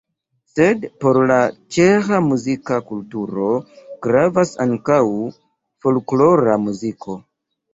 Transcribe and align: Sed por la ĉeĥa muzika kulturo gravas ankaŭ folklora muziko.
Sed 0.51 0.85
por 1.03 1.19
la 1.31 1.35
ĉeĥa 1.75 2.21
muzika 2.29 2.79
kulturo 2.93 3.51
gravas 4.07 4.55
ankaŭ 4.67 4.99
folklora 5.87 6.61
muziko. 6.67 7.21